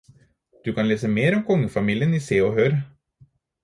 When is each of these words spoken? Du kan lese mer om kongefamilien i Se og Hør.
Du 0.63 0.73
kan 0.77 0.87
lese 0.93 1.11
mer 1.17 1.37
om 1.41 1.45
kongefamilien 1.51 2.19
i 2.23 2.27
Se 2.31 2.43
og 2.51 2.61
Hør. 2.61 2.79